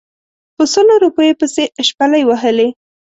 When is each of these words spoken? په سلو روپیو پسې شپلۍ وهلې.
په 0.55 0.63
سلو 0.73 0.93
روپیو 1.03 1.37
پسې 1.39 1.63
شپلۍ 1.87 2.23
وهلې. 2.25 2.67